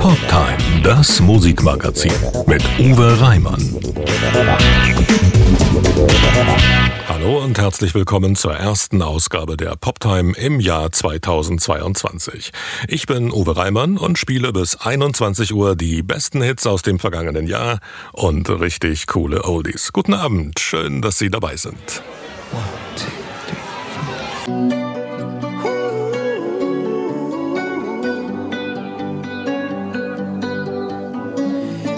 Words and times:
Poptime, 0.00 0.82
das 0.82 1.20
Musikmagazin 1.20 2.10
mit 2.46 2.62
Uwe 2.78 3.20
Reimann. 3.20 3.62
Hallo 7.06 7.44
und 7.44 7.58
herzlich 7.58 7.94
willkommen 7.94 8.34
zur 8.34 8.54
ersten 8.54 9.02
Ausgabe 9.02 9.58
der 9.58 9.76
Poptime 9.76 10.32
im 10.38 10.58
Jahr 10.58 10.90
2022. 10.90 12.50
Ich 12.88 13.04
bin 13.04 13.30
Uwe 13.30 13.54
Reimann 13.54 13.98
und 13.98 14.18
spiele 14.18 14.54
bis 14.54 14.76
21 14.76 15.52
Uhr 15.52 15.76
die 15.76 16.02
besten 16.02 16.40
Hits 16.40 16.66
aus 16.66 16.80
dem 16.80 16.98
vergangenen 16.98 17.46
Jahr 17.46 17.80
und 18.12 18.48
richtig 18.48 19.06
coole 19.06 19.44
Oldies. 19.44 19.92
Guten 19.92 20.14
Abend, 20.14 20.60
schön, 20.60 21.02
dass 21.02 21.18
Sie 21.18 21.28
dabei 21.28 21.56
sind. 21.56 22.02
One, 22.52 22.62
two, 22.96 23.04
three, 24.78 24.89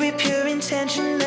with 0.00 0.16
pure 0.18 0.46
intention 0.46 1.19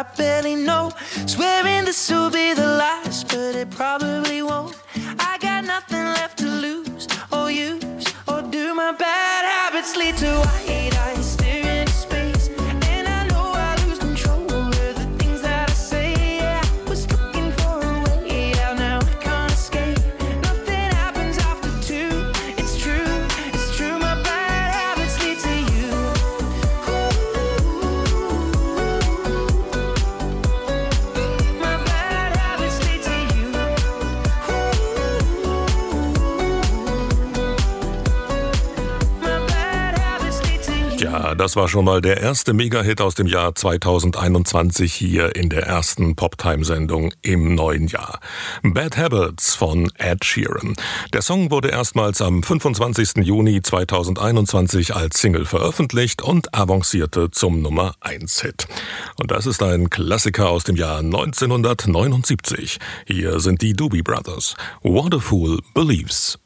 I 0.00 0.02
barely 0.16 0.54
know. 0.54 0.92
Swearing 1.26 1.84
the 1.84 1.92
soup. 1.92 2.29
Das 41.50 41.56
war 41.56 41.66
schon 41.66 41.84
mal 41.84 42.00
der 42.00 42.20
erste 42.20 42.52
Mega-Hit 42.52 43.00
aus 43.00 43.16
dem 43.16 43.26
Jahr 43.26 43.52
2021 43.56 44.94
hier 44.94 45.34
in 45.34 45.48
der 45.48 45.64
ersten 45.64 46.14
Poptime-Sendung 46.14 47.12
im 47.22 47.56
neuen 47.56 47.88
Jahr. 47.88 48.20
Bad 48.62 48.96
Habits 48.96 49.56
von 49.56 49.90
Ed 49.98 50.24
Sheeran. 50.24 50.76
Der 51.12 51.22
Song 51.22 51.50
wurde 51.50 51.70
erstmals 51.70 52.22
am 52.22 52.44
25. 52.44 53.24
Juni 53.26 53.62
2021 53.62 54.94
als 54.94 55.20
Single 55.20 55.44
veröffentlicht 55.44 56.22
und 56.22 56.54
avancierte 56.54 57.32
zum 57.32 57.62
Nummer 57.62 57.96
1-Hit. 58.00 58.68
Und 59.18 59.32
das 59.32 59.46
ist 59.46 59.60
ein 59.60 59.90
Klassiker 59.90 60.50
aus 60.50 60.62
dem 60.62 60.76
Jahr 60.76 61.00
1979. 61.00 62.78
Hier 63.08 63.40
sind 63.40 63.60
die 63.60 63.72
Doobie 63.72 64.02
Brothers. 64.02 64.54
What 64.82 65.16
a 65.16 65.18
Fool 65.18 65.58
Believes. 65.74 66.38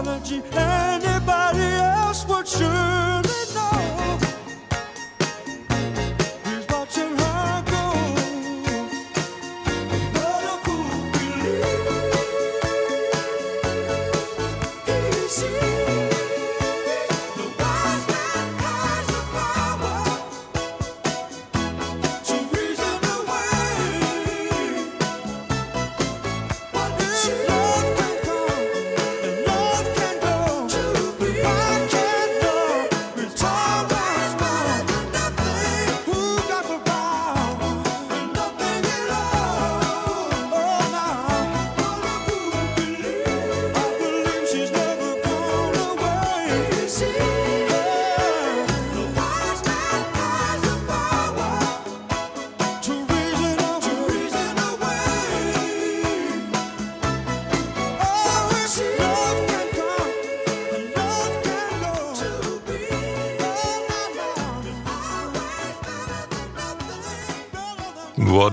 Energy. 0.00 0.42
and 0.54 1.09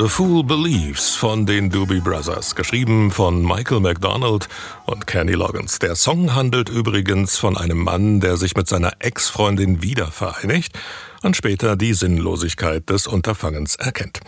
A 0.08 0.10
Fool 0.10 0.42
Believes 0.42 1.16
von 1.18 1.46
den 1.46 1.70
Doobie 1.70 2.00
Brothers, 2.00 2.56
geschrieben 2.56 3.12
von 3.12 3.46
Michael 3.46 3.82
McDonald 3.82 4.48
und 4.86 5.06
Kenny 5.06 5.34
Loggins. 5.34 5.80
Der 5.80 5.96
Song 5.96 6.34
handelt 6.34 6.70
übrigens 6.70 7.38
von 7.38 7.58
einem 7.58 7.80
Mann, 7.80 8.22
der 8.22 8.38
sich 8.38 8.56
mit 8.56 8.70
seiner 8.70 8.94
Ex-Freundin 9.00 9.84
wieder 9.84 10.08
vereinigt 10.08 10.80
und 11.24 11.36
später 11.36 11.76
die 11.76 11.94
Sinnlosigkeit 11.94 12.90
des 12.90 13.06
Unterfangens 13.06 13.76
erkennt. 13.76 14.22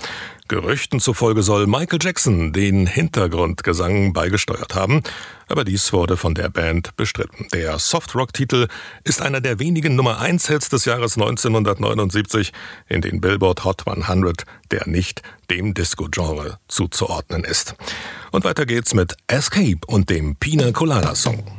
Gerüchten 0.50 1.00
zufolge 1.00 1.44
soll 1.44 1.68
Michael 1.68 2.00
Jackson 2.02 2.52
den 2.52 2.88
Hintergrundgesang 2.88 4.14
beigesteuert 4.14 4.74
haben, 4.74 5.04
aber 5.48 5.64
dies 5.64 5.94
wurde 5.94 6.18
von 6.18 6.34
der 6.34 6.50
Band 6.50 6.96
bestritten. 6.98 7.48
Der 7.54 7.78
Softrock-Titel 7.78 8.68
ist 9.04 9.22
einer 9.22 9.42
der 9.42 9.60
wenigen 9.60 9.96
Nummer 9.96 10.20
1 10.20 10.48
Hits 10.48 10.70
des 10.70 10.86
Jahres 10.86 11.18
1979 11.18 12.52
in 12.88 13.02
den 13.02 13.22
Billboard 13.22 13.64
Hot 13.64 13.88
100, 13.88 14.44
der 14.72 14.88
nicht 14.88 15.22
dem 15.52 15.76
Disco-Genre 15.76 16.58
zuzuordnen 16.68 17.44
ist. 17.44 17.76
Und 18.32 18.44
weiter 18.44 18.66
geht's 18.66 18.96
mit 18.96 19.18
Escape 19.28 19.82
und 19.86 20.10
dem 20.10 20.36
Pina 20.36 20.72
Colada 20.72 21.14
Song. 21.14 21.59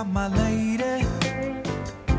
about 0.00 0.12
my 0.12 0.28
lady. 0.44 1.06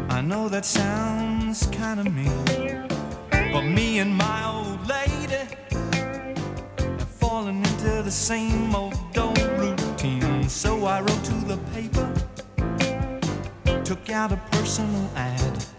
I 0.10 0.22
know 0.22 0.50
that 0.50 0.66
sounds 0.66 1.68
kinda 1.72 2.04
mean. 2.04 2.88
But 3.32 3.64
me 3.64 4.00
and 4.00 4.16
my 4.16 4.46
old 4.46 4.88
lady 4.88 5.48
have 6.78 7.12
fallen 7.20 7.58
into 7.58 8.04
the 8.04 8.12
same 8.12 8.76
old 8.76 9.18
old 9.18 9.42
routine. 9.58 10.48
So 10.48 10.86
I 10.86 11.00
wrote 11.02 11.24
to 11.32 11.38
the 11.52 11.58
paper, 11.74 12.08
took 13.84 14.10
out 14.10 14.32
a 14.32 14.40
personal 14.52 15.10
ad. 15.16 15.71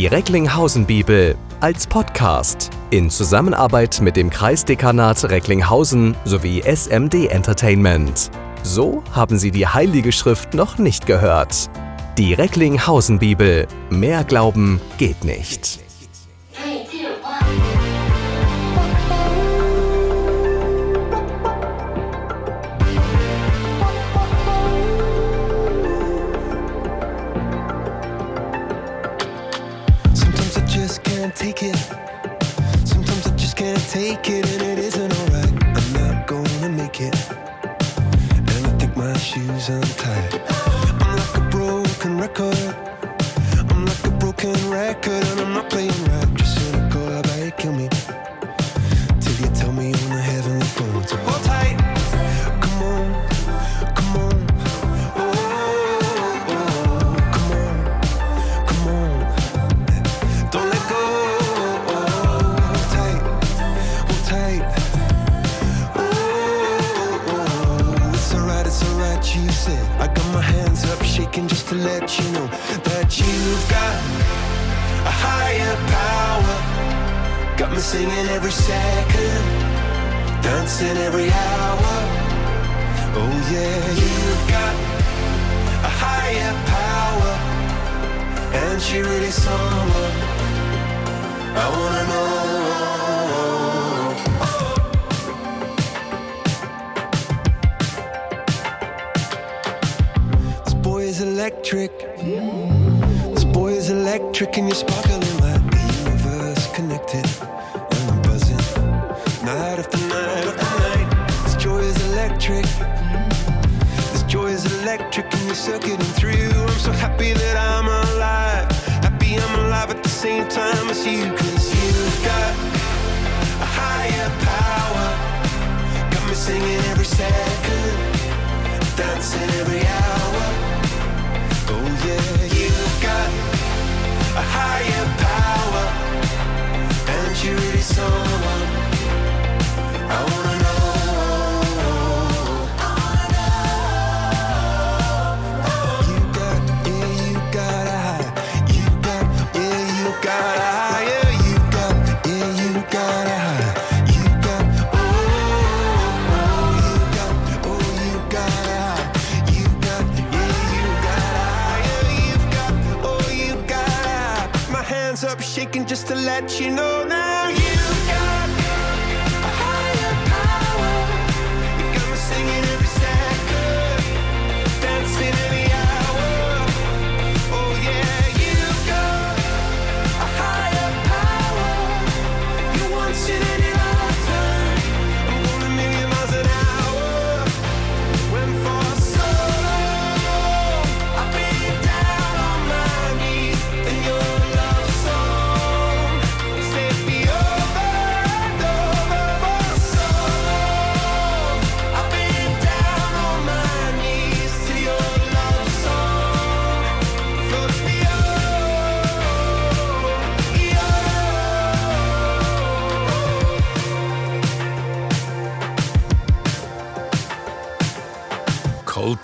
Die 0.00 0.06
Recklinghausen-Bibel 0.06 1.36
als 1.60 1.86
Podcast 1.86 2.70
in 2.88 3.10
Zusammenarbeit 3.10 4.00
mit 4.00 4.16
dem 4.16 4.30
Kreisdekanat 4.30 5.24
Recklinghausen 5.24 6.16
sowie 6.24 6.62
SMD 6.62 7.26
Entertainment. 7.26 8.30
So 8.62 9.04
haben 9.12 9.38
Sie 9.38 9.50
die 9.50 9.66
Heilige 9.66 10.10
Schrift 10.12 10.54
noch 10.54 10.78
nicht 10.78 11.04
gehört. 11.04 11.68
Die 12.16 12.32
Recklinghausen-Bibel. 12.32 13.68
Mehr 13.90 14.24
Glauben 14.24 14.80
geht 14.96 15.22
nicht. 15.22 15.89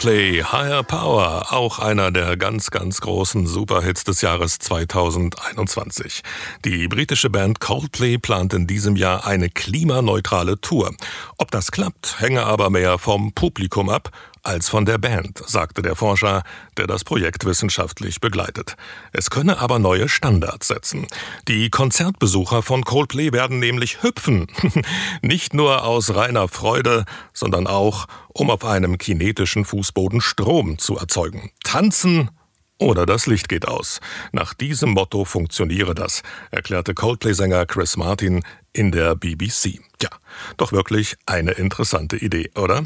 Coldplay 0.06 0.40
Higher 0.40 0.84
Power, 0.84 1.52
auch 1.52 1.80
einer 1.80 2.12
der 2.12 2.36
ganz, 2.36 2.70
ganz 2.70 3.00
großen 3.00 3.44
Superhits 3.44 4.04
des 4.04 4.20
Jahres 4.20 4.60
2021. 4.60 6.22
Die 6.64 6.86
britische 6.86 7.28
Band 7.28 7.58
Coldplay 7.58 8.16
plant 8.16 8.54
in 8.54 8.68
diesem 8.68 8.94
Jahr 8.94 9.26
eine 9.26 9.50
klimaneutrale 9.50 10.60
Tour. 10.60 10.94
Ob 11.38 11.50
das 11.50 11.72
klappt, 11.72 12.20
hänge 12.20 12.44
aber 12.44 12.70
mehr 12.70 12.98
vom 12.98 13.32
Publikum 13.32 13.88
ab 13.88 14.12
als 14.46 14.68
von 14.68 14.84
der 14.84 14.98
Band, 14.98 15.42
sagte 15.46 15.82
der 15.82 15.96
Forscher, 15.96 16.42
der 16.76 16.86
das 16.86 17.02
Projekt 17.02 17.44
wissenschaftlich 17.44 18.20
begleitet. 18.20 18.76
Es 19.12 19.28
könne 19.28 19.58
aber 19.58 19.78
neue 19.78 20.08
Standards 20.08 20.68
setzen. 20.68 21.06
Die 21.48 21.68
Konzertbesucher 21.68 22.62
von 22.62 22.84
Coldplay 22.84 23.32
werden 23.32 23.58
nämlich 23.58 24.02
hüpfen. 24.02 24.46
Nicht 25.22 25.52
nur 25.52 25.84
aus 25.84 26.14
reiner 26.14 26.46
Freude, 26.48 27.04
sondern 27.32 27.66
auch, 27.66 28.06
um 28.28 28.50
auf 28.50 28.64
einem 28.64 28.98
kinetischen 28.98 29.64
Fußboden 29.64 30.20
Strom 30.20 30.78
zu 30.78 30.96
erzeugen. 30.96 31.50
Tanzen 31.64 32.30
oder 32.78 33.06
das 33.06 33.26
Licht 33.26 33.48
geht 33.48 33.66
aus. 33.66 34.00
Nach 34.32 34.54
diesem 34.54 34.90
Motto 34.90 35.24
funktioniere 35.24 35.94
das, 35.94 36.22
erklärte 36.50 36.94
Coldplay-Sänger 36.94 37.66
Chris 37.66 37.96
Martin 37.96 38.42
in 38.76 38.92
der 38.92 39.16
BBC. 39.16 39.80
Ja, 40.02 40.10
doch 40.58 40.72
wirklich 40.72 41.16
eine 41.24 41.52
interessante 41.52 42.16
Idee, 42.16 42.50
oder? 42.54 42.82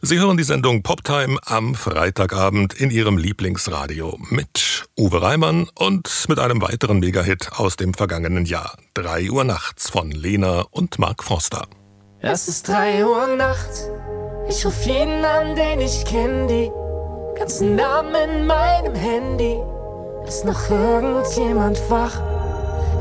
Sie 0.00 0.18
hören 0.18 0.36
die 0.36 0.44
Sendung 0.44 0.82
Poptime 0.82 1.38
am 1.44 1.74
Freitagabend 1.74 2.74
in 2.74 2.90
Ihrem 2.90 3.18
Lieblingsradio 3.18 4.18
mit 4.30 4.84
Uwe 4.96 5.20
Reimann 5.20 5.68
und 5.74 6.26
mit 6.28 6.38
einem 6.38 6.62
weiteren 6.62 7.00
Megahit 7.00 7.50
aus 7.56 7.76
dem 7.76 7.94
vergangenen 7.94 8.44
Jahr. 8.44 8.76
3 8.94 9.30
Uhr 9.30 9.42
nachts 9.42 9.90
von 9.90 10.12
Lena 10.12 10.64
und 10.70 11.00
Mark 11.00 11.24
Forster. 11.24 11.66
Es 12.20 12.46
ist 12.46 12.68
drei 12.68 13.04
Uhr 13.04 13.34
nachts. 13.36 13.88
Ich 14.48 14.64
ruf 14.64 14.86
jeden 14.86 15.24
an, 15.24 15.56
den 15.56 15.80
ich 15.80 16.04
kenn, 16.04 16.46
die 16.46 16.70
ganzen 17.36 17.74
Namen 17.74 18.14
in 18.14 18.46
meinem 18.46 18.94
Handy. 18.94 19.58
Ist 20.24 20.44
noch 20.44 20.70
irgendjemand 20.70 21.80
wach? 21.90 22.20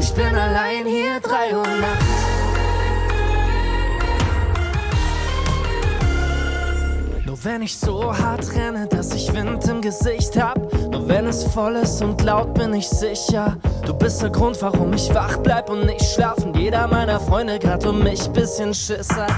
Ich 0.02 0.12
bin 0.14 0.36
allein 0.36 0.88
hier, 0.88 1.20
drei 1.22 1.56
Uhr 1.56 1.62
nachts. 1.62 2.06
Nur 7.24 7.46
wenn 7.46 7.62
ich 7.62 7.78
so 7.78 8.12
hart 8.18 8.52
renne, 8.56 8.88
dass 8.88 9.14
ich 9.14 9.32
Wind 9.32 9.64
im 9.68 9.80
Gesicht 9.80 10.42
hab. 10.42 10.58
Nur 10.90 11.08
wenn 11.08 11.28
es 11.28 11.44
voll 11.44 11.76
ist 11.76 12.02
und 12.02 12.20
laut 12.24 12.56
bin 12.56 12.74
ich 12.74 12.90
sicher. 12.90 13.58
Du 13.86 13.94
bist 13.94 14.24
der 14.24 14.32
Grund, 14.32 14.60
warum 14.64 14.92
ich 14.94 15.14
wach 15.14 15.38
bleib 15.38 15.70
und 15.70 15.86
nicht 15.86 16.04
schlafen. 16.04 16.56
Jeder 16.56 16.88
meiner 16.88 17.20
Freunde 17.20 17.60
grad 17.60 17.86
um 17.86 18.02
mich 18.02 18.28
bisschen 18.30 18.74
Schiss 18.74 19.10
hat. 19.16 19.30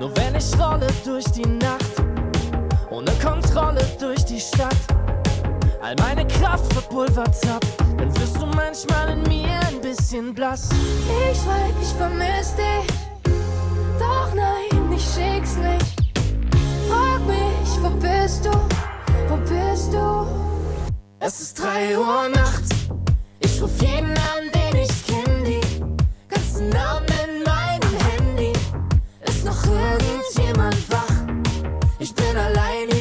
Nur 0.00 0.10
wenn 0.16 0.34
ich 0.34 0.58
rolle 0.58 0.88
durch 1.04 1.26
die 1.26 1.46
Nacht, 1.46 2.02
ohne 2.90 3.12
Kontrolle 3.24 3.84
durch 4.00 4.24
die 4.24 4.40
Stadt, 4.40 4.74
all 5.80 5.94
meine 6.00 6.26
Kraft 6.26 6.72
verpulvert 6.72 7.36
hab, 7.48 7.60
dann 7.96 8.20
wirst 8.20 8.40
du 8.40 8.41
manchmal 8.54 9.10
in 9.10 9.22
mir 9.22 9.60
ein 9.68 9.80
bisschen 9.80 10.34
blass. 10.34 10.68
Ich 10.70 11.38
schreib, 11.42 11.74
ich 11.80 11.92
vermiss 11.94 12.54
dich. 12.54 12.86
Doch 13.98 14.34
nein, 14.34 14.92
ich 14.92 15.02
schick's 15.02 15.56
nicht. 15.56 16.14
Frag 16.88 17.20
mich, 17.26 17.70
wo 17.82 17.90
bist 17.90 18.44
du? 18.44 18.50
Wo 19.28 19.36
bist 19.36 19.92
du? 19.92 20.26
Es 21.20 21.40
ist 21.40 21.62
drei 21.62 21.96
Uhr 21.96 22.28
nachts, 22.34 22.70
ich 23.38 23.62
ruf 23.62 23.70
jeden 23.80 24.10
an, 24.10 24.50
den 24.52 24.80
ich 24.82 25.06
kenn, 25.06 25.44
die 25.44 25.60
ganzen 26.28 26.68
Namen 26.70 27.06
in 27.24 27.44
meinem 27.44 27.96
Handy. 28.10 28.52
Ist 29.24 29.44
noch 29.44 29.64
irgendjemand 29.64 30.90
wach? 30.90 31.14
Ich 32.00 32.12
bin 32.12 32.36
allein 32.36 32.91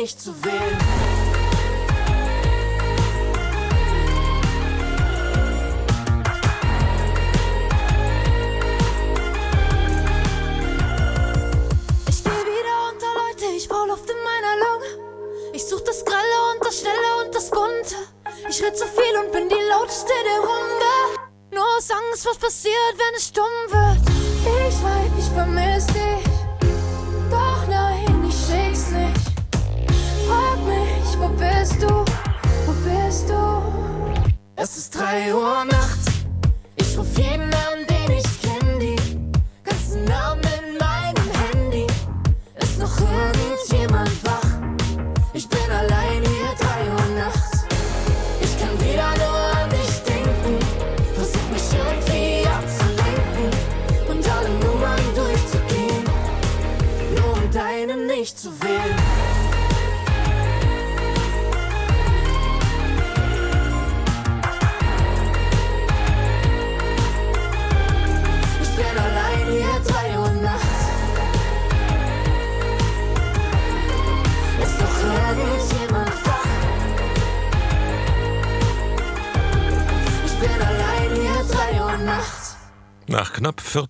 nicht 0.00 0.20
zu 0.20 0.32
wählen. 0.44 0.78
Ich 12.08 12.22
geh 12.22 12.30
wieder 12.30 12.92
unter 12.92 13.06
Leute, 13.14 13.56
ich 13.56 13.68
brauch 13.68 13.86
Luft 13.88 14.08
in 14.08 14.16
meiner 14.22 14.56
Lunge. 14.64 14.86
Ich 15.52 15.64
such 15.64 15.80
das 15.80 16.04
Grelle 16.04 16.20
und 16.54 16.64
das 16.64 16.78
Schnelle 16.78 17.24
und 17.24 17.34
das 17.34 17.50
Bunte. 17.50 17.96
Ich 18.48 18.62
red 18.62 18.76
zu 18.76 18.86
viel 18.86 19.18
und 19.18 19.32
bin 19.32 19.48
die 19.48 19.56
lauteste 19.68 20.12
der 20.24 20.38
Runde. 20.38 21.20
Nur 21.50 21.64
aus 21.76 21.90
Angst, 21.90 22.24
was 22.24 22.38
passiert, 22.38 22.94
wenn 22.94 23.14
es 23.16 23.26
stumm 23.26 23.44
wird. 23.68 23.77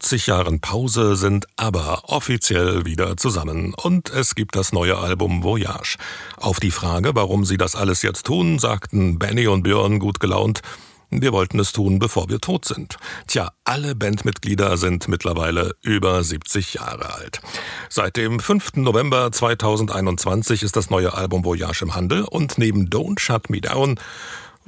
70 0.08 0.26
Jahren 0.26 0.60
Pause 0.60 1.16
sind 1.16 1.44
aber 1.56 2.04
offiziell 2.04 2.86
wieder 2.86 3.18
zusammen 3.18 3.74
und 3.74 4.08
es 4.08 4.34
gibt 4.34 4.56
das 4.56 4.72
neue 4.72 4.96
Album 4.96 5.42
Voyage. 5.42 5.98
Auf 6.38 6.60
die 6.60 6.70
Frage, 6.70 7.14
warum 7.14 7.44
sie 7.44 7.58
das 7.58 7.76
alles 7.76 8.00
jetzt 8.00 8.24
tun, 8.24 8.58
sagten 8.58 9.18
Benny 9.18 9.48
und 9.48 9.64
Björn 9.64 9.98
gut 9.98 10.18
gelaunt, 10.18 10.62
wir 11.10 11.32
wollten 11.34 11.58
es 11.58 11.72
tun, 11.72 11.98
bevor 11.98 12.30
wir 12.30 12.40
tot 12.40 12.64
sind. 12.64 12.96
Tja, 13.26 13.50
alle 13.64 13.94
Bandmitglieder 13.94 14.78
sind 14.78 15.08
mittlerweile 15.08 15.72
über 15.82 16.24
70 16.24 16.72
Jahre 16.74 17.12
alt. 17.12 17.42
Seit 17.90 18.16
dem 18.16 18.40
5. 18.40 18.76
November 18.76 19.30
2021 19.30 20.62
ist 20.62 20.74
das 20.74 20.88
neue 20.88 21.12
Album 21.12 21.44
Voyage 21.44 21.82
im 21.82 21.94
Handel 21.94 22.24
und 22.24 22.56
neben 22.56 22.88
Don't 22.88 23.20
Shut 23.20 23.50
Me 23.50 23.60
Down 23.60 24.00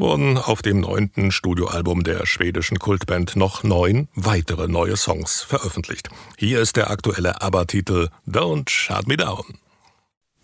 wurden 0.01 0.39
auf 0.39 0.63
dem 0.63 0.81
neunten 0.81 1.31
Studioalbum 1.31 2.03
der 2.03 2.27
schwedischen 2.27 2.79
Kultband 2.79 3.37
noch 3.37 3.63
neun 3.63 4.09
weitere 4.15 4.67
neue 4.67 4.97
Songs 4.97 5.43
veröffentlicht. 5.43 6.09
Hier 6.39 6.61
ist 6.61 6.77
der 6.77 6.91
aktuelle 6.91 7.43
ABBA-Titel 7.43 8.09
Don't 8.27 8.69
Shut 8.71 9.07
Me 9.07 9.17
Down. 9.17 9.59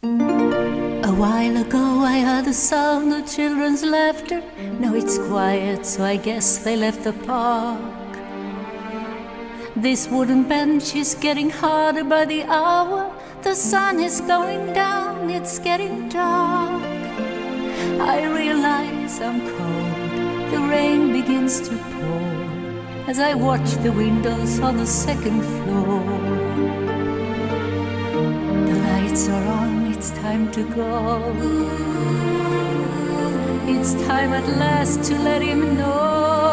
A 0.04 1.12
while 1.12 1.56
ago, 1.56 2.04
I 2.04 2.22
heard 2.22 2.44
the 2.44 2.52
sound 2.52 3.12
of 3.12 3.24
children's 3.26 3.82
laughter. 3.82 4.42
Now 4.78 4.94
it's 4.94 5.18
quiet, 5.18 5.86
so 5.86 6.04
I 6.04 6.18
guess 6.18 6.62
they 6.62 6.76
left 6.76 7.04
the 7.04 7.12
park. 7.26 7.78
This 9.74 10.08
wooden 10.10 10.44
bench 10.44 10.94
is 10.94 11.16
getting 11.20 11.50
harder 11.50 12.04
by 12.04 12.26
the 12.26 12.44
hour. 12.44 13.10
The 13.42 13.54
sun 13.54 14.00
is 14.00 14.20
going 14.20 14.72
down, 14.74 15.30
it's 15.30 15.58
getting 15.58 16.08
dark. 16.08 16.95
I 18.00 18.24
realize 18.24 19.20
I'm 19.20 19.40
cold. 19.40 20.50
The 20.52 20.60
rain 20.68 21.12
begins 21.12 21.60
to 21.68 21.76
pour 21.76 22.36
as 23.08 23.18
I 23.18 23.34
watch 23.34 23.70
the 23.82 23.92
windows 23.92 24.58
on 24.60 24.76
the 24.76 24.86
second 24.86 25.42
floor. 25.42 26.00
The 28.68 28.76
lights 28.88 29.28
are 29.28 29.46
on, 29.60 29.92
it's 29.92 30.10
time 30.10 30.50
to 30.52 30.62
go. 30.74 31.22
It's 33.68 33.94
time 34.06 34.32
at 34.32 34.46
last 34.58 35.04
to 35.04 35.18
let 35.18 35.42
him 35.42 35.76
know. 35.76 36.45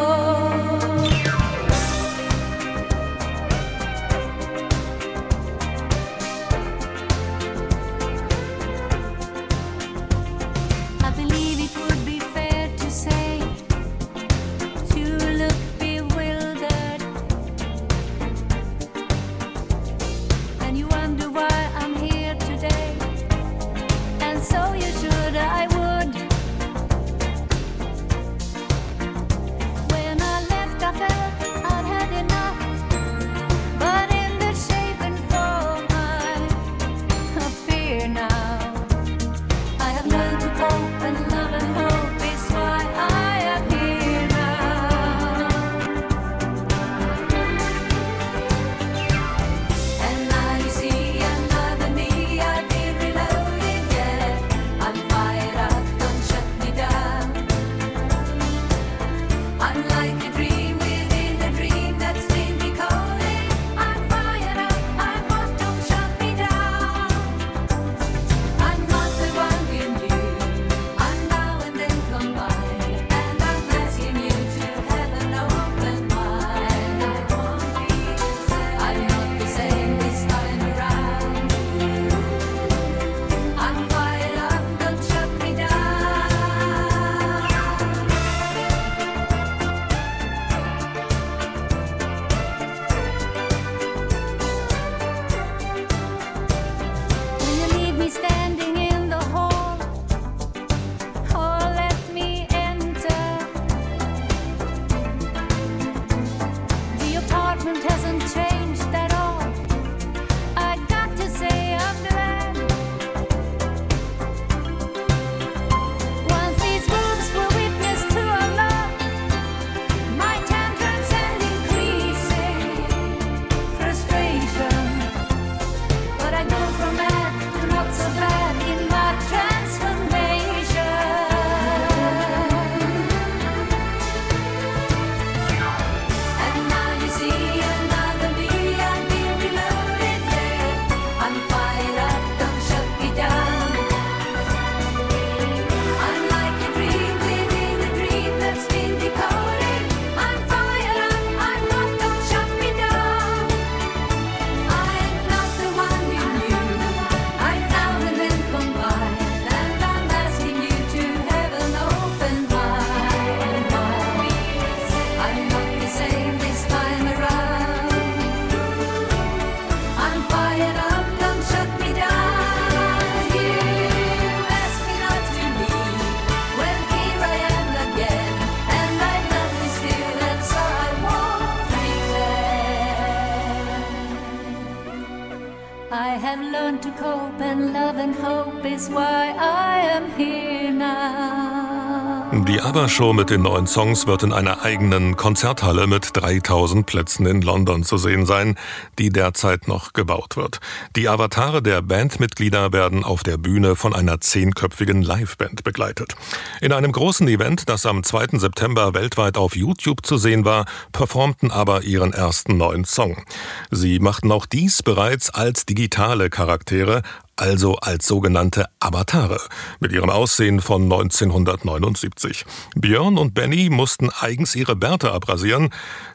ABBA-Show 192.84 193.14
mit 193.14 193.30
den 193.30 193.44
neuen 193.44 193.66
Songs 193.66 194.08
wird 194.08 194.24
in 194.24 194.34
einer 194.34 194.62
eigenen 194.64 195.16
Konzerthalle 195.16 195.88
mit 195.88 196.10
3000 196.18 196.86
Plätzen 196.86 197.26
in 197.26 197.42
London 197.42 197.84
zu 197.84 197.98
sehen 197.98 198.26
sein, 198.26 198.58
die 199.00 199.10
derzeit 199.10 199.70
noch 199.70 199.94
gebaut 199.94 200.36
wird. 200.36 200.60
Die 200.98 201.08
Avatare 201.08 201.62
der 201.62 201.82
Bandmitglieder 201.82 202.74
werden 202.74 203.06
auf 203.06 203.24
der 203.24 203.38
Bühne 203.38 203.78
von 203.78 203.96
einer 203.96 204.20
zehnköpfigen 204.20 205.02
Liveband 205.02 205.64
begleitet. 205.64 206.16
In 206.60 206.74
einem 206.74 206.92
großen 206.92 207.26
Event, 207.30 207.70
das 207.70 207.86
am 207.86 208.04
2. 208.04 208.38
September 208.38 208.94
weltweit 208.94 209.38
auf 209.38 209.56
YouTube 209.56 210.06
zu 210.06 210.18
sehen 210.18 210.44
war, 210.44 210.66
performten 210.92 211.52
aber 211.52 211.84
ihren 211.84 212.12
ersten 212.12 212.58
neuen 212.58 212.84
Song. 212.84 213.24
Sie 213.72 214.00
machten 214.00 214.30
auch 214.30 214.46
dies 214.46 214.84
bereits 214.84 215.30
als 215.30 215.66
digitale 215.66 216.30
Charaktere, 216.30 217.02
also 217.36 217.76
als 217.78 218.08
sogenannte 218.08 218.66
Avatare, 218.80 219.40
mit 219.80 219.92
ihrem 219.92 220.10
Aussehen 220.10 220.62
von 220.62 220.84
1979. 220.84 222.46
Björn 222.76 223.18
und 223.18 223.34
Benny 223.34 223.70
mussten 223.70 224.10
eigens 224.10 224.56
ihre 224.56 224.76
Bärte 224.76 225.12
abrasieren, 225.12 225.70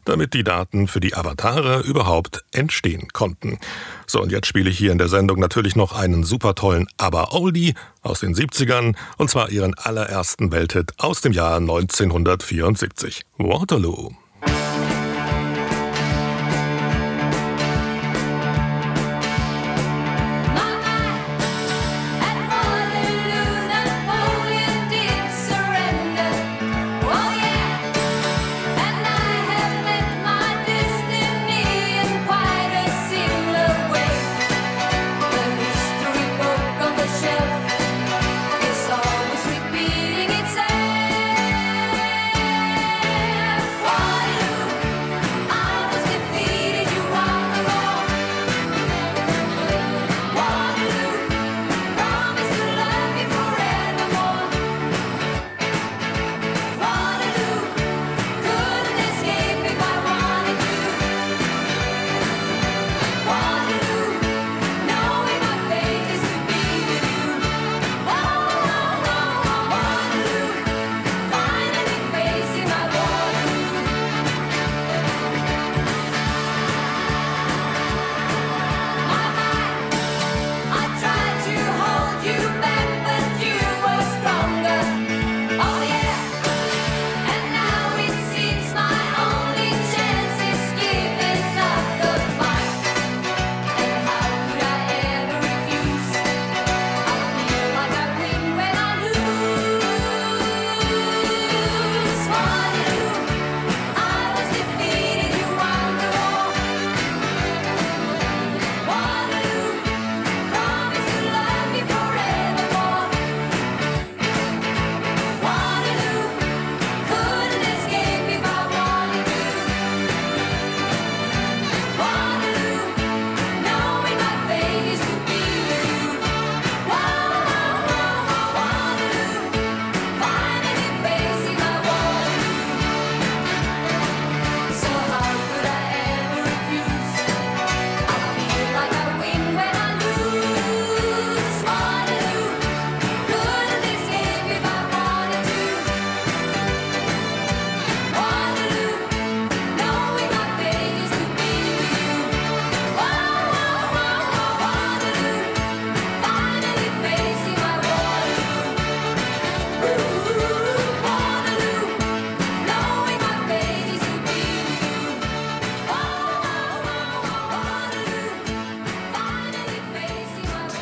damit 0.04 0.34
die 0.34 0.44
Daten 0.44 0.88
für 0.88 1.00
die 1.00 1.14
Avatare 1.14 1.80
überhaupt 1.80 2.44
entstehen 2.52 3.08
konnten. 3.12 3.58
So, 4.06 4.22
und 4.22 4.32
jetzt 4.32 4.46
spiele 4.46 4.70
ich 4.70 4.78
hier 4.78 4.92
in 4.92 4.98
der 4.98 5.08
Sendung 5.08 5.38
natürlich 5.40 5.76
noch 5.76 5.92
einen 5.92 6.24
super 6.24 6.54
tollen 6.54 6.86
Aber-Oldie 6.96 7.74
aus 8.02 8.20
den 8.20 8.34
70ern, 8.34 8.96
und 9.16 9.30
zwar 9.30 9.50
ihren 9.50 9.74
allerersten 9.74 10.52
Welthit 10.52 10.92
aus 10.98 11.20
dem 11.20 11.32
Jahr 11.32 11.56
1974. 11.56 13.22
Waterloo. 13.38 14.12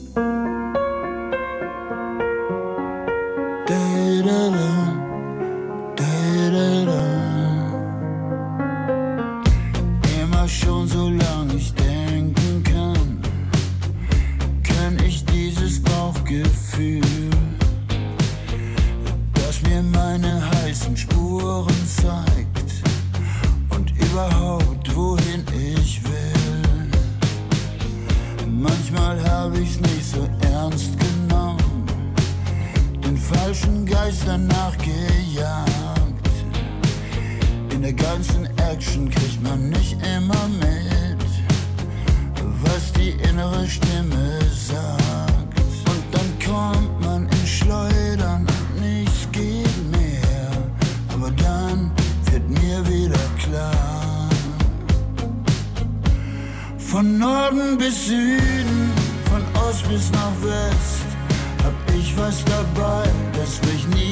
Norden 57.70 57.78
bis 57.78 58.08
Süden, 58.08 58.92
von 59.30 59.44
Ost 59.62 59.88
bis 59.90 60.12
nach 60.12 60.34
West, 60.42 61.06
hab 61.64 61.74
ich 61.96 62.16
was 62.18 62.44
dabei, 62.46 63.08
das 63.34 63.60
und 63.60 64.09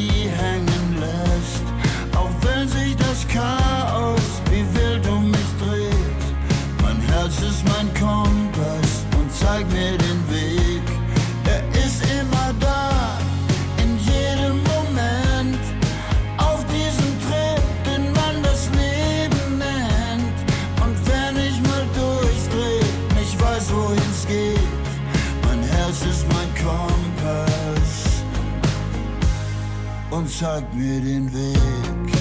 zeig 30.40 30.72
mir 30.72 31.02
den 31.02 31.34
Weg. 31.34 32.12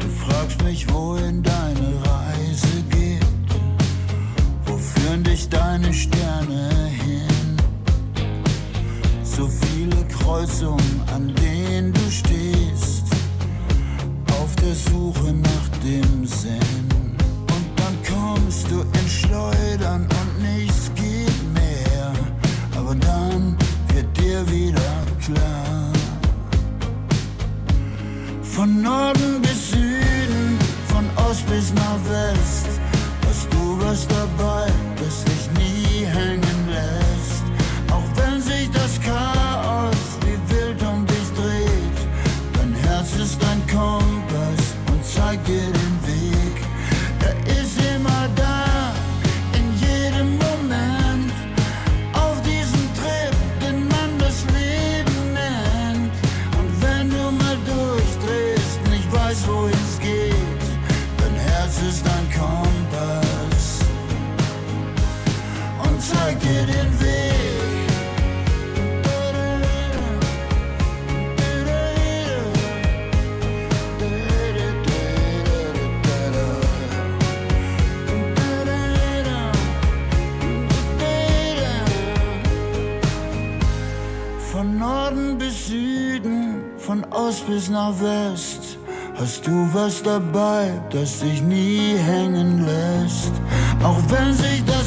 Du 0.00 0.08
fragst 0.08 0.62
mich, 0.64 0.92
wohin 0.92 1.40
deine 1.40 1.88
Reise 2.04 2.82
geht. 2.90 3.24
Wo 4.66 4.76
führen 4.76 5.22
dich 5.22 5.48
deine 5.48 5.92
Sterne 5.94 6.86
hin? 6.86 7.56
So 9.22 9.46
viele 9.46 10.04
Kreuzungen, 10.08 10.91
bis 87.62 87.70
nach 87.70 87.94
West, 88.00 88.76
hast 89.14 89.46
du 89.46 89.68
was 89.72 90.02
dabei, 90.02 90.72
das 90.90 91.20
sich 91.20 91.40
nie 91.42 91.94
hängen 91.96 92.66
lässt. 92.66 93.32
Auch 93.84 94.00
wenn 94.08 94.32
sich 94.34 94.64
das 94.64 94.81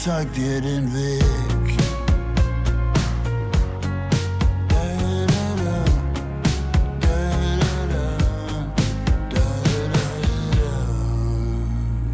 sagt 0.00 0.36
ég 0.40 0.48
er 0.56 0.64
einn 0.64 0.86
við 0.94 1.39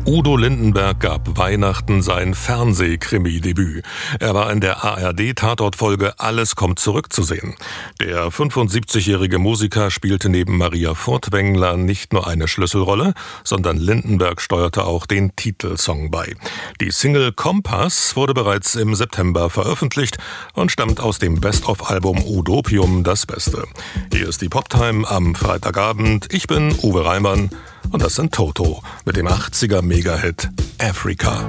Udo 0.08 0.36
Lindenberg 0.36 1.00
gab 1.00 1.36
Weihnachten 1.36 2.00
sein 2.00 2.34
Fernsehkrimi-Debüt. 2.34 3.84
Er 4.20 4.34
war 4.34 4.52
in 4.52 4.60
der 4.60 4.84
ARD-Tatortfolge 4.84 6.20
Alles 6.20 6.54
kommt 6.54 6.78
zurück 6.78 7.12
zu 7.12 7.24
sehen. 7.24 7.56
Der 8.00 8.28
75-jährige 8.28 9.40
Musiker 9.40 9.90
spielte 9.90 10.28
neben 10.28 10.58
Maria 10.58 10.94
Furtwängler 10.94 11.76
nicht 11.76 12.12
nur 12.12 12.28
eine 12.28 12.46
Schlüsselrolle, 12.46 13.14
sondern 13.42 13.78
Lindenberg 13.78 14.40
steuerte 14.40 14.84
auch 14.84 15.06
den 15.06 15.34
Titelsong 15.34 16.12
bei. 16.12 16.36
Die 16.80 16.92
Single 16.92 17.32
Kompass 17.32 18.14
wurde 18.14 18.32
bereits 18.32 18.76
im 18.76 18.94
September 18.94 19.50
veröffentlicht 19.50 20.18
und 20.54 20.70
stammt 20.70 21.00
aus 21.00 21.18
dem 21.18 21.40
Best-of-Album 21.40 22.22
Udopium 22.24 23.02
Das 23.02 23.26
Beste. 23.26 23.64
Hier 24.12 24.28
ist 24.28 24.40
die 24.40 24.48
Poptime 24.48 25.04
am 25.10 25.34
Freitagabend. 25.34 26.32
Ich 26.32 26.46
bin 26.46 26.72
Uwe 26.80 27.04
Reimann. 27.04 27.50
Und 27.90 28.03
das 28.03 28.16
sind 28.16 28.33
Toto 28.35 28.83
mit 29.05 29.16
dem 29.16 29.27
80er 29.27 29.83
Mega-Hit 29.83 30.49
Africa. 30.79 31.49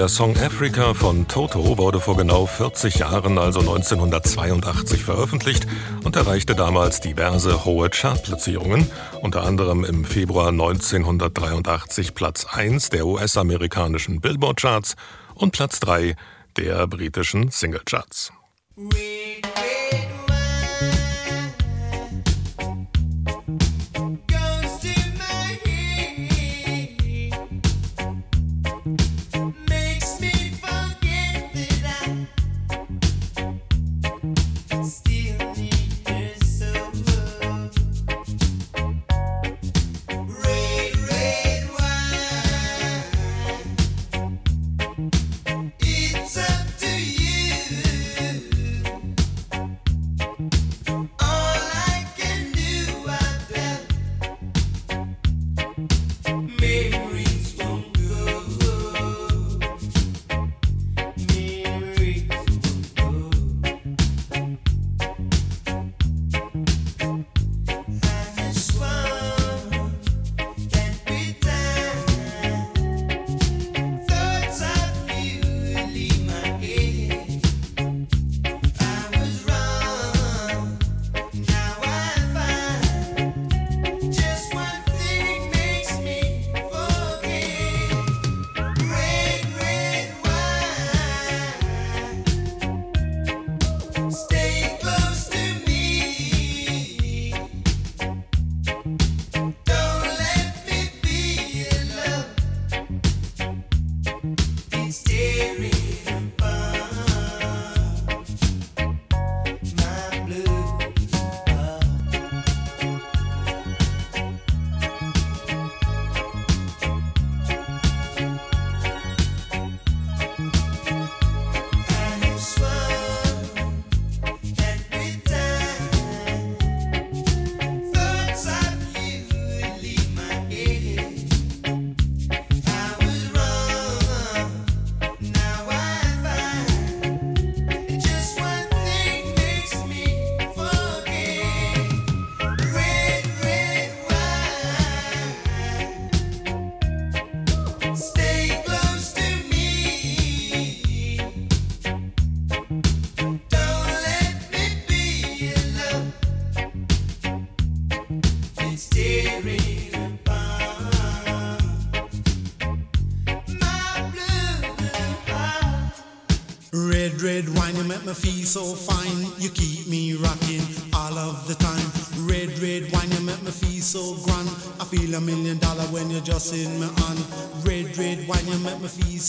Der 0.00 0.08
Song 0.08 0.34
Africa 0.38 0.94
von 0.94 1.28
Toto 1.28 1.76
wurde 1.76 2.00
vor 2.00 2.16
genau 2.16 2.46
40 2.46 2.94
Jahren, 2.94 3.36
also 3.36 3.60
1982, 3.60 5.04
veröffentlicht 5.04 5.66
und 6.04 6.16
erreichte 6.16 6.54
damals 6.54 7.02
diverse 7.02 7.66
hohe 7.66 7.90
Chartplatzierungen, 7.90 8.90
unter 9.20 9.42
anderem 9.42 9.84
im 9.84 10.06
Februar 10.06 10.48
1983 10.48 12.14
Platz 12.14 12.46
1 12.46 12.88
der 12.88 13.04
US-amerikanischen 13.04 14.22
Billboard-Charts 14.22 14.96
und 15.34 15.50
Platz 15.52 15.80
3 15.80 16.16
der 16.56 16.86
britischen 16.86 17.50
Single-Charts. 17.50 18.32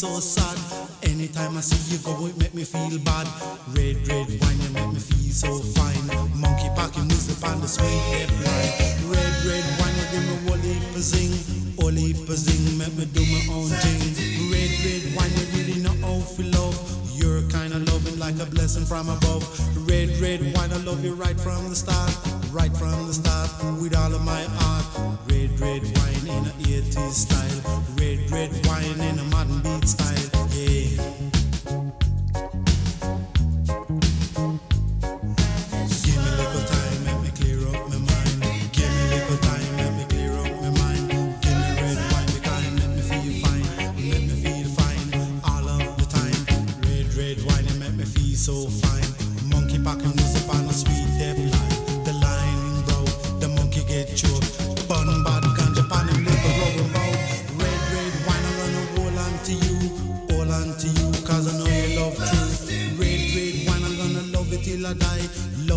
so 0.01 0.19
sad. 0.19 0.57
Anytime 1.03 1.57
I 1.57 1.61
see 1.61 1.93
you 1.93 2.01
go, 2.01 2.25
it 2.25 2.35
make 2.35 2.55
me 2.55 2.63
feel 2.63 2.97
bad. 3.05 3.27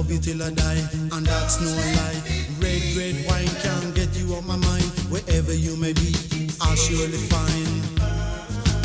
love 0.04 0.12
you 0.12 0.18
till 0.18 0.42
I 0.42 0.50
die, 0.50 0.82
and 1.12 1.26
that's 1.26 1.60
no 1.60 1.70
lie. 1.70 2.20
Red, 2.60 2.82
red 2.96 3.16
wine 3.26 3.54
can 3.62 3.92
get 3.94 4.14
you 4.16 4.34
out 4.36 4.44
my 4.44 4.56
mind. 4.56 4.84
Wherever 5.08 5.54
you 5.54 5.76
may 5.76 5.92
be, 5.92 6.14
I'll 6.60 6.76
surely 6.76 7.18
find. 7.32 8.00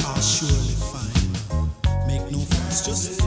I'll 0.05 0.21
surely 0.21 0.75
find. 0.91 2.07
Make 2.07 2.31
no 2.31 2.39
fuss, 2.39 2.85
just 2.85 3.19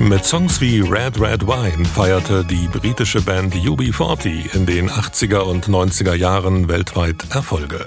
Mit 0.00 0.24
Songs 0.26 0.60
wie 0.60 0.80
Red 0.80 1.18
Red 1.18 1.46
Wine 1.46 1.84
feierte 1.84 2.44
die 2.44 2.68
britische 2.68 3.22
Band 3.22 3.54
UB40 3.54 4.54
in 4.54 4.66
den 4.66 4.90
80er 4.90 5.38
und 5.38 5.68
90er 5.68 6.14
Jahren 6.14 6.68
weltweit 6.68 7.24
Erfolge. 7.30 7.86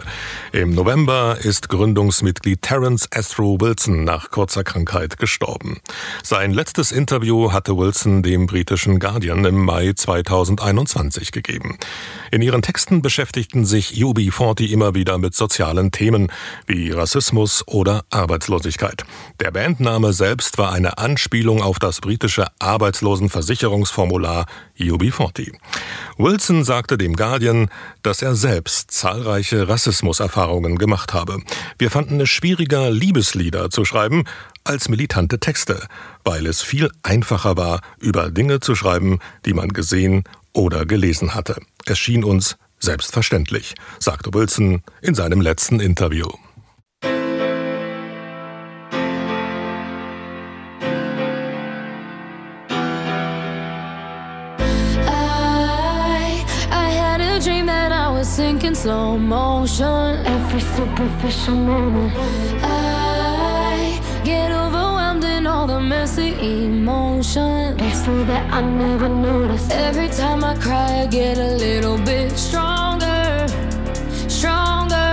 Im 0.54 0.74
November 0.74 1.38
ist 1.42 1.68
Gründungsmitglied 1.68 2.62
Terence 2.62 3.08
Astro 3.12 3.60
Wilson 3.60 4.06
nach 4.06 4.32
kurzer 4.32 4.64
Krankheit 4.64 5.18
gestorben. 5.18 5.80
Sein 6.24 6.52
letztes 6.52 6.94
Interview 6.94 7.52
hatte 7.52 7.76
Wilson 7.78 8.24
dem 8.24 8.48
britischen 8.48 9.00
Guardian 9.00 9.44
im 9.44 9.66
Mai 9.66 9.92
2021 9.94 11.34
gegeben. 11.34 11.78
In 12.32 12.42
ihren 12.42 12.62
Texten 12.62 13.02
beschäftigten 13.02 13.66
sich 13.66 13.92
UB40 13.96 14.70
immer 14.72 14.96
wieder 14.96 15.18
mit 15.18 15.36
sozialen 15.36 15.92
Themen 15.92 16.32
wie 16.66 16.92
Rassismus 16.92 17.68
oder 17.68 18.06
Arbeitslosigkeit. 18.10 19.04
Der 19.42 19.52
Bandname 19.52 20.14
selbst 20.14 20.58
war 20.58 20.72
eine 20.72 20.98
Anspielung 20.98 21.62
auf 21.62 21.78
das 21.78 22.00
britische 22.00 22.48
Arbeitslosenversicherungsformular 22.60 24.46
UB40. 24.80 25.54
Wilson 26.18 26.64
sagte 26.64 26.98
dem 26.98 27.16
Guardian, 27.16 27.70
dass 28.02 28.22
er 28.22 28.36
selbst 28.36 28.92
zahlreiche 28.92 29.68
Rassismuserfahrungen 29.68 30.78
gemacht 30.78 31.14
habe. 31.14 31.40
Wir 31.78 31.92
fanden 31.92 32.20
es 32.22 32.30
schwieriger, 32.30 32.90
Liebeslieder 32.90 33.70
zu 33.70 33.86
schreiben 33.86 34.24
als 34.64 34.90
militante 34.90 35.40
Texte, 35.40 35.88
weil 36.24 36.46
es 36.46 36.62
viel 36.62 36.92
einfacher 37.04 37.58
war, 37.58 37.82
über 38.00 38.32
Dinge 38.32 38.60
zu 38.60 38.76
schreiben, 38.76 39.20
die 39.46 39.54
man 39.54 39.70
gesehen 39.70 40.24
oder 40.54 40.86
gelesen 40.86 41.36
hatte. 41.36 41.62
Es 41.86 42.00
schien 42.00 42.24
uns 42.24 42.58
selbstverständlich, 42.80 43.76
sagte 44.00 44.34
Wilson 44.34 44.82
in 45.02 45.16
seinem 45.16 45.42
letzten 45.42 45.80
Interview. 45.80 46.28
slow 58.88 59.18
motion. 59.18 60.26
Every 60.26 60.62
superficial 60.62 61.56
moment 61.56 62.14
I 62.64 64.00
get 64.24 64.50
overwhelmed 64.64 65.26
in 65.26 65.46
all 65.46 65.68
the 65.68 65.82
messy 65.82 66.30
emotions. 66.66 67.82
It's 67.82 68.06
that 68.30 68.46
I 68.54 68.62
never 68.62 69.10
noticed. 69.10 69.72
Every 69.74 70.08
time 70.08 70.42
I 70.52 70.54
cry 70.56 71.02
I 71.04 71.08
get 71.08 71.38
a 71.38 71.52
little 71.66 71.98
bit 71.98 72.32
stronger 72.38 73.48
Stronger. 74.40 75.12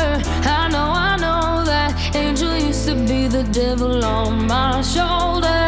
I 0.60 0.68
know, 0.74 0.90
I 1.10 1.16
know 1.24 1.64
that 1.72 1.90
angel 2.14 2.56
used 2.56 2.86
to 2.88 2.94
be 2.94 3.26
the 3.26 3.42
devil 3.60 4.04
on 4.04 4.46
my 4.46 4.82
shoulder. 4.82 5.64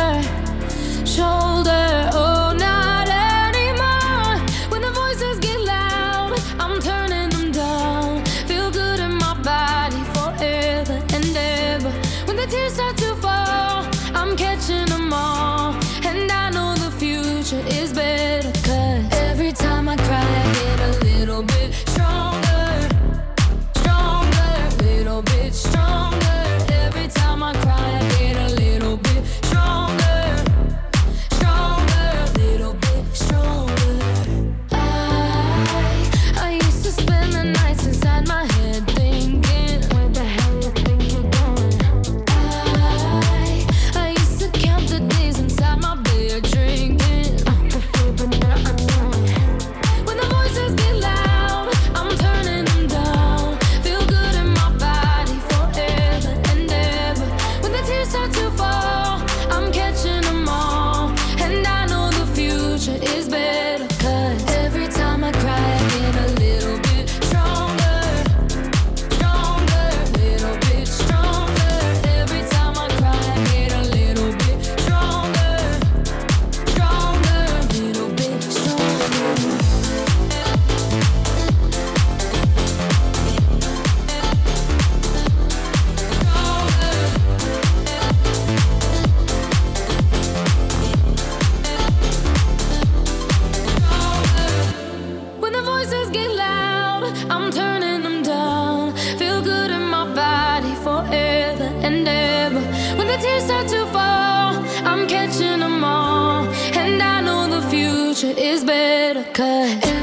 cause 109.33 109.96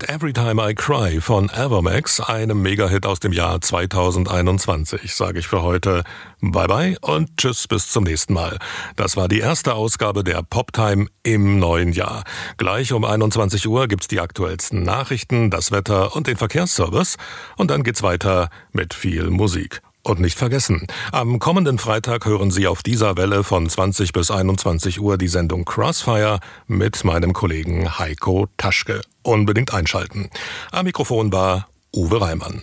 mit 0.00 0.08
Every 0.08 0.32
Time 0.32 0.62
I 0.62 0.74
Cry 0.74 1.20
von 1.20 1.50
Evermax, 1.50 2.20
einem 2.20 2.62
Mega-Hit 2.62 3.06
aus 3.06 3.20
dem 3.20 3.32
Jahr 3.32 3.60
2021, 3.60 5.14
sage 5.14 5.38
ich 5.38 5.48
für 5.48 5.62
heute 5.62 6.04
Bye 6.40 6.68
bye 6.68 6.96
und 7.00 7.36
tschüss 7.36 7.66
bis 7.66 7.90
zum 7.90 8.04
nächsten 8.04 8.34
Mal. 8.34 8.58
Das 8.96 9.16
war 9.16 9.28
die 9.28 9.40
erste 9.40 9.74
Ausgabe 9.74 10.24
der 10.24 10.42
Poptime 10.42 11.06
im 11.22 11.58
neuen 11.58 11.92
Jahr. 11.92 12.24
Gleich 12.56 12.92
um 12.92 13.04
21 13.04 13.66
Uhr 13.68 13.88
gibt's 13.88 14.08
die 14.08 14.20
aktuellsten 14.20 14.82
Nachrichten, 14.82 15.50
das 15.50 15.72
Wetter 15.72 16.14
und 16.16 16.26
den 16.26 16.36
Verkehrsservice 16.36 17.16
und 17.56 17.70
dann 17.70 17.82
geht's 17.82 18.02
weiter 18.02 18.48
mit 18.72 18.94
viel 18.94 19.28
Musik. 19.30 19.82
Und 20.02 20.18
nicht 20.18 20.38
vergessen, 20.38 20.86
am 21.12 21.38
kommenden 21.38 21.78
Freitag 21.78 22.24
hören 22.24 22.50
Sie 22.50 22.66
auf 22.66 22.82
dieser 22.82 23.16
Welle 23.16 23.44
von 23.44 23.68
20 23.68 24.12
bis 24.12 24.30
21 24.30 25.00
Uhr 25.00 25.18
die 25.18 25.28
Sendung 25.28 25.64
Crossfire 25.64 26.40
mit 26.66 27.04
meinem 27.04 27.32
Kollegen 27.34 27.98
Heiko 27.98 28.46
Taschke. 28.56 29.02
Unbedingt 29.22 29.74
einschalten. 29.74 30.30
Am 30.72 30.86
Mikrofon 30.86 31.32
war 31.32 31.68
Uwe 31.94 32.20
Reimann. 32.20 32.62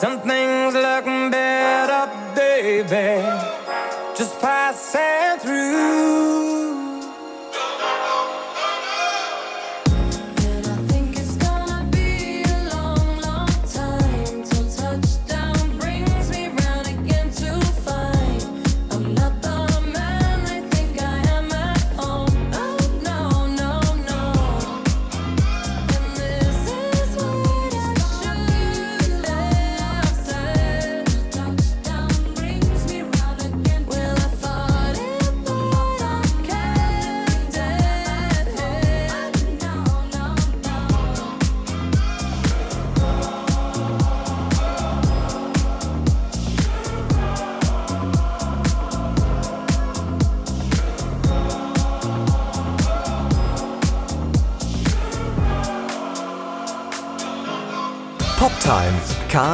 Some 0.00 0.20
things 0.20 0.74
look 0.74 1.06
better, 1.32 2.06
baby. 2.36 3.26
Just 4.16 4.38
pass 4.38 4.94
it. 4.94 5.27